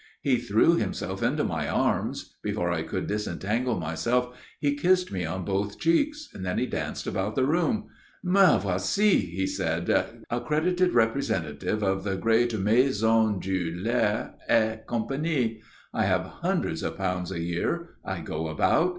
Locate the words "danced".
6.65-7.05